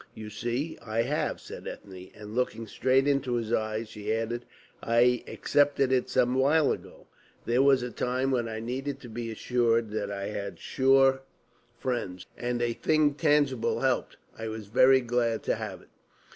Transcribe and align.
"You 0.15 0.31
see 0.31 0.79
I 0.83 1.03
have," 1.03 1.39
said 1.39 1.67
Ethne, 1.67 2.09
and 2.15 2.33
looking 2.33 2.65
straight 2.65 3.07
into 3.07 3.35
his 3.35 3.53
eyes 3.53 3.87
she 3.87 4.11
added: 4.11 4.45
"I 4.81 5.23
accepted 5.27 5.91
it 5.91 6.09
some 6.09 6.33
while 6.33 6.71
ago. 6.71 7.05
There 7.45 7.61
was 7.61 7.83
a 7.83 7.91
time 7.91 8.31
when 8.31 8.49
I 8.49 8.61
needed 8.61 8.99
to 9.01 9.09
be 9.09 9.29
assured 9.31 9.91
that 9.91 10.09
I 10.09 10.29
had 10.29 10.57
sure 10.57 11.21
friends. 11.77 12.25
And 12.35 12.63
a 12.63 12.73
thing 12.73 13.13
tangible 13.13 13.81
helped. 13.81 14.17
I 14.35 14.47
was 14.47 14.65
very 14.65 15.01
glad 15.01 15.43
to 15.43 15.53
have 15.57 15.83
it." 15.83 15.89